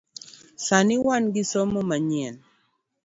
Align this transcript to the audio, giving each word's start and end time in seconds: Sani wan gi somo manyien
Sani 0.65 0.95
wan 1.05 1.23
gi 1.33 1.43
somo 1.51 1.81
manyien 1.89 2.35